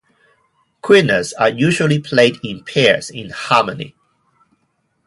Quenas 0.81 1.31
are 1.37 1.49
usually 1.49 1.99
played 1.99 2.39
in 2.43 2.63
pairs, 2.63 3.11
in 3.11 3.29
harmony. 3.29 3.93